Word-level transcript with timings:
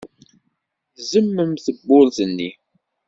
Tzemmem 0.95 1.51
tewwurt-nni. 1.63 2.49